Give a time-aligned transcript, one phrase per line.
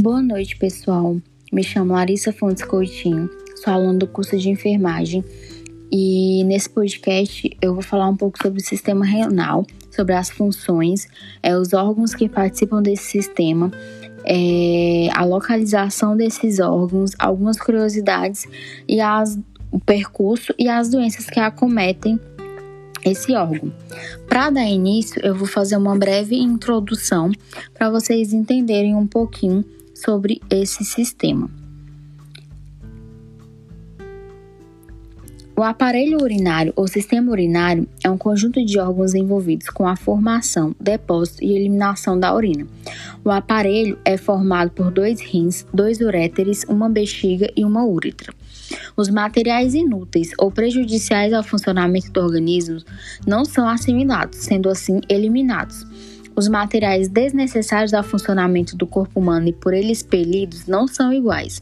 [0.00, 1.18] Boa noite, pessoal.
[1.52, 5.22] Me chamo Larissa Fontes Coutinho, sou aluna do curso de enfermagem
[5.92, 11.06] e nesse podcast eu vou falar um pouco sobre o sistema renal, sobre as funções,
[11.42, 13.70] é, os órgãos que participam desse sistema,
[14.24, 18.46] é, a localização desses órgãos, algumas curiosidades
[18.88, 19.38] e as,
[19.70, 22.18] o percurso e as doenças que acometem
[23.04, 23.70] esse órgão.
[24.26, 27.30] Para dar início, eu vou fazer uma breve introdução
[27.74, 29.62] para vocês entenderem um pouquinho
[30.02, 31.50] sobre esse sistema.
[35.60, 40.74] O aparelho urinário ou sistema urinário é um conjunto de órgãos envolvidos com a formação,
[40.80, 42.66] depósito e eliminação da urina.
[43.22, 48.32] O aparelho é formado por dois rins, dois uréteres, uma bexiga e uma úretra.
[48.96, 52.80] Os materiais inúteis ou prejudiciais ao funcionamento do organismo
[53.26, 55.84] não são assimilados, sendo assim eliminados.
[56.40, 61.60] Os materiais desnecessários ao funcionamento do corpo humano e por ele expelidos não são iguais.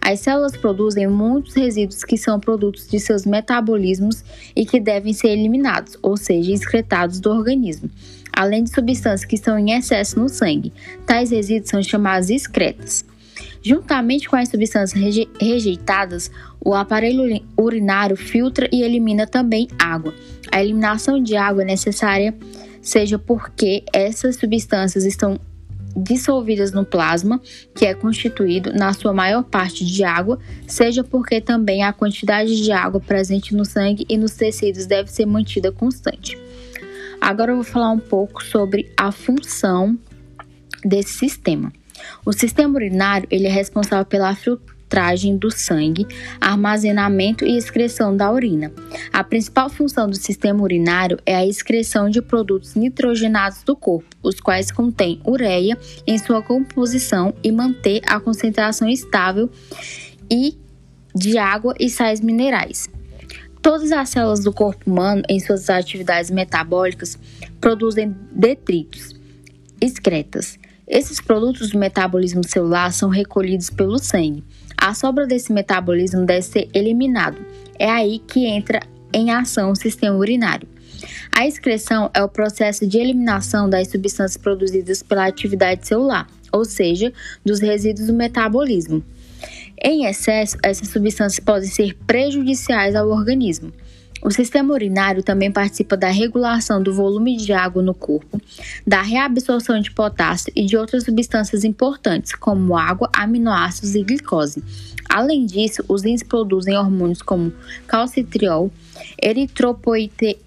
[0.00, 4.24] As células produzem muitos resíduos que são produtos de seus metabolismos
[4.56, 7.88] e que devem ser eliminados, ou seja, excretados do organismo,
[8.32, 10.72] além de substâncias que estão em excesso no sangue.
[11.06, 13.04] Tais resíduos são chamados excretas.
[13.62, 20.12] Juntamente com as substâncias reje rejeitadas, o aparelho urinário filtra e elimina também água.
[20.50, 22.34] A eliminação de água é necessária,
[22.80, 25.38] seja porque essas substâncias estão
[25.96, 27.40] dissolvidas no plasma,
[27.74, 32.72] que é constituído na sua maior parte de água, seja porque também a quantidade de
[32.72, 36.38] água presente no sangue e nos tecidos deve ser mantida constante.
[37.20, 39.98] Agora eu vou falar um pouco sobre a função
[40.84, 41.72] desse sistema.
[42.24, 44.34] O sistema urinário ele é responsável pela
[44.90, 46.04] filtragem do sangue,
[46.40, 48.72] armazenamento e excreção da urina.
[49.12, 54.40] A principal função do sistema urinário é a excreção de produtos nitrogenados do corpo, os
[54.40, 59.48] quais contêm ureia em sua composição e manter a concentração estável
[60.28, 60.58] e
[61.14, 62.88] de água e sais minerais.
[63.62, 67.16] Todas as células do corpo humano, em suas atividades metabólicas,
[67.60, 69.14] produzem detritos,
[69.80, 70.58] excretas.
[70.88, 74.42] Esses produtos do metabolismo celular são recolhidos pelo sangue.
[74.80, 77.36] A sobra desse metabolismo deve ser eliminado.
[77.78, 78.80] É aí que entra
[79.12, 80.66] em ação o sistema urinário.
[81.30, 87.12] A excreção é o processo de eliminação das substâncias produzidas pela atividade celular, ou seja,
[87.44, 89.04] dos resíduos do metabolismo.
[89.82, 93.72] Em excesso, essas substâncias podem ser prejudiciais ao organismo.
[94.22, 98.40] O sistema urinário também participa da regulação do volume de água no corpo,
[98.86, 104.62] da reabsorção de potássio e de outras substâncias importantes, como água, aminoácidos e glicose.
[105.08, 107.52] Além disso, os rins produzem hormônios como
[107.86, 108.70] calcitriol,
[109.20, 110.38] eritropoete,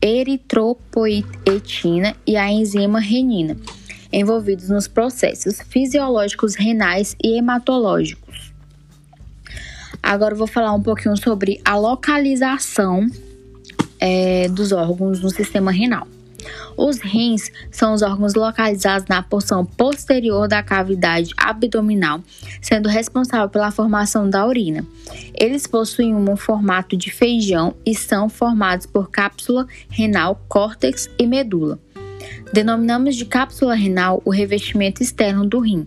[0.00, 3.56] eritropoetina e a enzima renina,
[4.10, 8.49] envolvidos nos processos fisiológicos renais e hematológicos.
[10.02, 13.06] Agora vou falar um pouquinho sobre a localização
[13.98, 16.06] é, dos órgãos no sistema renal.
[16.76, 22.22] Os rins são os órgãos localizados na porção posterior da cavidade abdominal,
[22.62, 24.86] sendo responsável pela formação da urina.
[25.34, 31.78] Eles possuem um formato de feijão e são formados por cápsula renal, córtex e medula.
[32.52, 35.86] Denominamos de cápsula renal o revestimento externo do rim.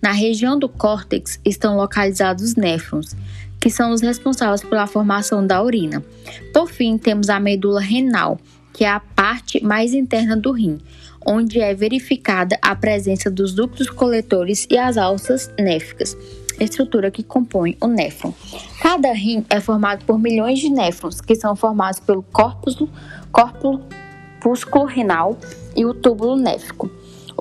[0.00, 3.16] Na região do córtex estão localizados os néfrons,
[3.62, 6.04] que são os responsáveis pela formação da urina.
[6.52, 8.36] Por fim, temos a medula renal,
[8.72, 10.80] que é a parte mais interna do rim,
[11.24, 16.16] onde é verificada a presença dos ductos coletores e as alças néficas,
[16.58, 18.34] estrutura que compõe o néfron.
[18.80, 22.90] Cada rim é formado por milhões de néfrons, que são formados pelo corpúsculo,
[23.30, 25.38] corpúsculo renal
[25.76, 26.90] e o túbulo néfico.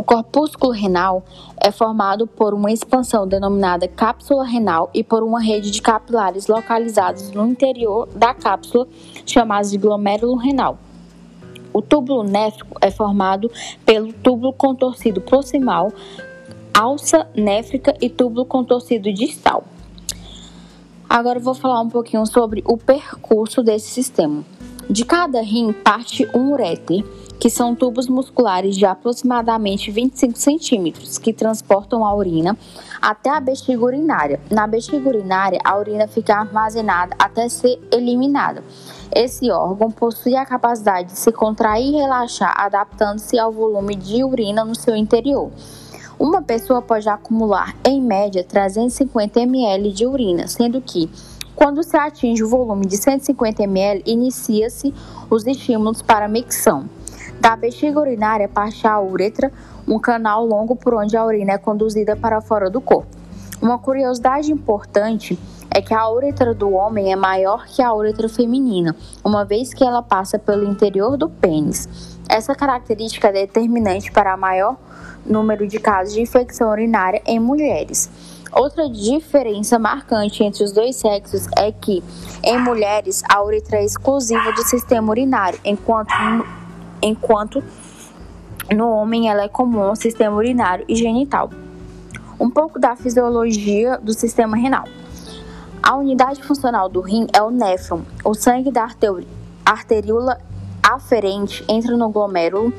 [0.00, 1.22] O corpúsculo renal
[1.62, 7.30] é formado por uma expansão denominada cápsula renal e por uma rede de capilares localizados
[7.32, 8.88] no interior da cápsula,
[9.26, 10.78] chamados de glomérulo renal.
[11.70, 13.50] O túbulo néfrico é formado
[13.84, 15.92] pelo túbulo contorcido proximal,
[16.72, 19.64] alça néfrica e túbulo contorcido distal.
[21.06, 24.42] Agora eu vou falar um pouquinho sobre o percurso desse sistema.
[24.90, 27.04] De cada rim parte um uréter
[27.38, 32.58] que são tubos musculares de aproximadamente 25 centímetros que transportam a urina
[33.00, 34.40] até a bexiga urinária.
[34.50, 38.64] Na bexiga urinária, a urina fica armazenada até ser eliminada.
[39.14, 44.64] Esse órgão possui a capacidade de se contrair e relaxar, adaptando-se ao volume de urina
[44.64, 45.52] no seu interior.
[46.18, 51.08] Uma pessoa pode acumular, em média, 350 ml de urina, sendo que
[51.62, 54.94] quando se atinge o volume de 150 ml, inicia-se
[55.28, 56.88] os estímulos para micção.
[57.38, 59.52] Da bexiga urinária parte a uretra,
[59.86, 63.14] um canal longo por onde a urina é conduzida para fora do corpo.
[63.60, 65.38] Uma curiosidade importante
[65.70, 69.84] é que a uretra do homem é maior que a uretra feminina, uma vez que
[69.84, 71.86] ela passa pelo interior do pênis.
[72.26, 74.78] Essa característica é determinante para maior
[75.26, 78.08] número de casos de infecção urinária em mulheres.
[78.52, 82.02] Outra diferença marcante entre os dois sexos é que,
[82.42, 86.12] em mulheres, a uretra é exclusiva do sistema urinário, enquanto,
[87.00, 87.62] enquanto
[88.74, 91.50] no homem ela é comum ao sistema urinário e genital.
[92.40, 94.84] Um pouco da fisiologia do sistema renal.
[95.82, 98.02] A unidade funcional do rim é o néfron.
[98.24, 98.88] O sangue da
[99.64, 100.40] arteríola
[100.82, 102.72] aferente entra no glomérulo,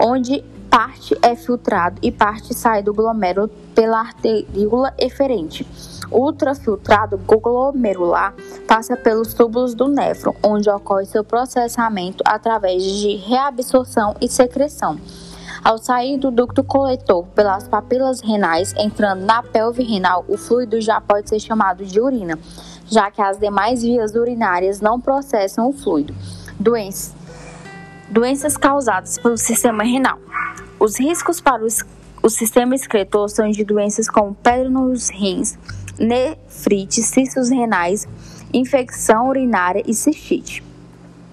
[0.00, 0.44] onde
[0.76, 5.66] parte é filtrado e parte sai do glomérulo pela arteríola eferente.
[6.10, 8.34] O ultrafiltrado glomerular
[8.68, 15.00] passa pelos túbulos do néfron, onde ocorre seu processamento através de reabsorção e secreção.
[15.64, 21.00] Ao sair do ducto coletor pelas papilas renais, entrando na pelve renal, o fluido já
[21.00, 22.38] pode ser chamado de urina,
[22.86, 26.14] já que as demais vias urinárias não processam o fluido.
[26.60, 27.14] Doenças.
[28.10, 30.18] Doenças causadas pelo sistema renal.
[30.78, 31.64] Os riscos para
[32.22, 35.58] o sistema excretor são de doenças como pedra nos rins,
[35.98, 38.06] nefrite, cistos renais,
[38.52, 40.62] infecção urinária e cistite.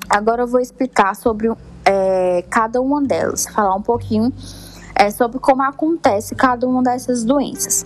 [0.09, 1.51] Agora eu vou explicar sobre
[1.83, 4.31] é, cada uma delas, falar um pouquinho
[4.95, 7.85] é, sobre como acontece cada uma dessas doenças.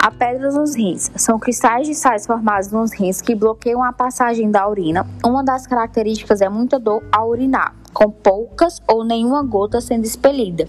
[0.00, 4.50] A pedra nos rins são cristais de sais formados nos rins que bloqueiam a passagem
[4.50, 5.06] da urina.
[5.24, 10.68] Uma das características é muita dor ao urinar com poucas ou nenhuma gota sendo expelida.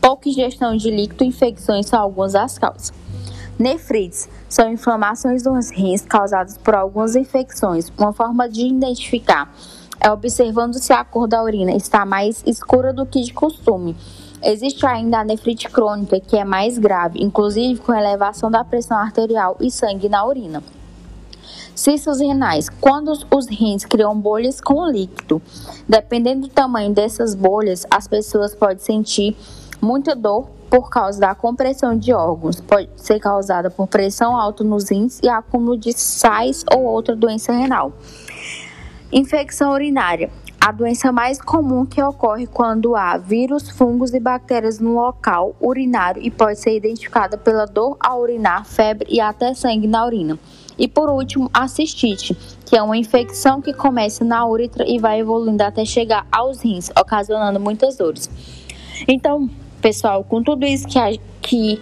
[0.00, 2.92] Pouca ingestão de líquido e infecções são algumas das causas.
[3.58, 7.92] Nefrites são inflamações dos rins causadas por algumas infecções.
[7.98, 9.52] Uma forma de identificar
[10.00, 13.96] é observando se a cor da urina está mais escura do que de costume.
[14.40, 19.56] Existe ainda a nefrite crônica, que é mais grave, inclusive com elevação da pressão arterial
[19.60, 20.62] e sangue na urina.
[21.78, 22.68] Cistos renais.
[22.80, 25.40] Quando os rins criam bolhas com líquido,
[25.88, 29.36] dependendo do tamanho dessas bolhas, as pessoas podem sentir
[29.80, 32.60] muita dor por causa da compressão de órgãos.
[32.60, 37.52] Pode ser causada por pressão alta nos rins e acúmulo de sais ou outra doença
[37.52, 37.92] renal.
[39.12, 40.32] Infecção urinária.
[40.60, 46.20] A doença mais comum que ocorre quando há vírus, fungos e bactérias no local urinário
[46.20, 50.36] e pode ser identificada pela dor ao urinar, febre e até sangue na urina.
[50.78, 55.20] E por último, a cistite, que é uma infecção que começa na uretra e vai
[55.20, 58.30] evoluindo até chegar aos rins, ocasionando muitas dores.
[59.06, 61.10] Então, pessoal, com tudo isso que, a,
[61.40, 61.80] que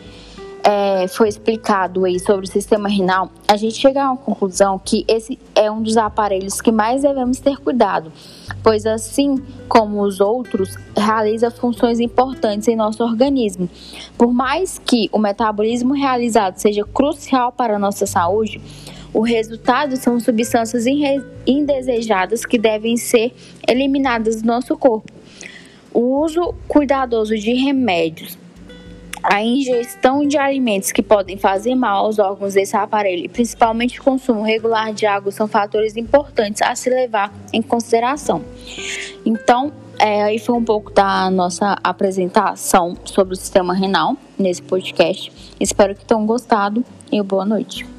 [0.69, 5.05] é, foi explicado aí sobre o sistema renal, a gente chega a uma conclusão que
[5.07, 8.13] esse é um dos aparelhos que mais devemos ter cuidado,
[8.65, 13.71] pois assim como os outros, realiza funções importantes em nosso organismo.
[14.19, 18.61] Por mais que o metabolismo realizado seja crucial para a nossa saúde,
[19.15, 20.85] o resultado são substâncias
[21.47, 23.33] indesejadas que devem ser
[23.69, 25.13] eliminadas do nosso corpo.
[25.95, 28.37] O uso cuidadoso de remédios,
[29.31, 34.43] a ingestão de alimentos que podem fazer mal aos órgãos desse aparelho, principalmente o consumo
[34.43, 38.43] regular de água, são fatores importantes a se levar em consideração.
[39.25, 45.33] Então, é, aí foi um pouco da nossa apresentação sobre o sistema renal nesse podcast.
[45.59, 47.96] Espero que tenham gostado e boa noite.